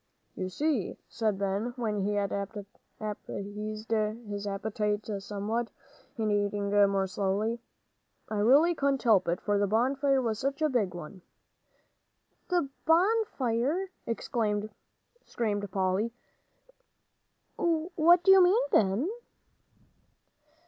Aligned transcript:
"You 0.33 0.49
see," 0.49 0.97
said 1.09 1.37
Ben, 1.37 1.73
when 1.75 1.99
he 1.99 2.15
had 2.15 2.31
appeased 2.99 3.91
his 3.91 4.47
appetite 4.47 5.05
somewhat, 5.21 5.69
and 6.17 6.31
eating 6.31 6.71
more 6.71 7.05
slowly, 7.05 7.59
"I 8.27 8.37
really 8.37 8.73
couldn't 8.73 9.03
help 9.03 9.27
it, 9.27 9.39
for 9.39 9.59
the 9.59 9.67
bonfire 9.67 10.19
was 10.19 10.39
such 10.39 10.59
a 10.63 10.69
big 10.69 10.95
one." 10.95 11.21
"The 12.49 12.67
bonfire?" 12.83 13.91
screamed 15.23 15.71
Polly. 15.71 16.11
"What 17.57 18.23
do 18.23 18.31
you 18.31 18.41
mean, 18.43 18.63
Ben?" 18.71 19.07